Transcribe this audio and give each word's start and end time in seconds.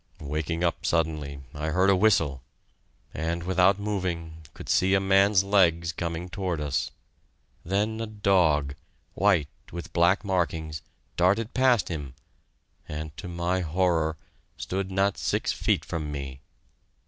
Waking 0.19 0.63
up 0.63 0.83
suddenly, 0.83 1.41
I 1.53 1.67
heard 1.67 1.91
a 1.91 1.95
whistle, 1.95 2.41
and, 3.13 3.43
without 3.43 3.77
moving, 3.79 4.37
could 4.55 4.67
see 4.67 4.95
a 4.95 4.99
man's 4.99 5.43
legs 5.43 5.91
coming 5.91 6.27
toward 6.27 6.59
us. 6.59 6.89
Then 7.63 8.01
a 8.01 8.07
dog, 8.07 8.73
white 9.13 9.49
with 9.71 9.93
black 9.93 10.25
markings, 10.25 10.81
darted 11.17 11.53
past 11.53 11.89
him, 11.89 12.15
and, 12.89 13.15
to 13.17 13.27
my 13.27 13.59
horror, 13.61 14.17
stood 14.57 14.89
not 14.89 15.19
six 15.19 15.51
feet 15.51 15.85
from 15.85 16.11
me. 16.11 16.41